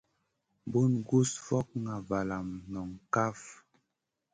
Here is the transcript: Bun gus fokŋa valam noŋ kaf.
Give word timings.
Bun 0.71 0.91
gus 1.07 1.31
fokŋa 1.45 1.95
valam 2.09 2.47
noŋ 2.73 2.89
kaf. 3.13 3.39